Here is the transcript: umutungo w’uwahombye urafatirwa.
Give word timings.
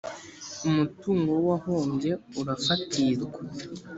umutungo 0.67 1.29
w’uwahombye 1.37 2.11
urafatirwa. 2.39 3.39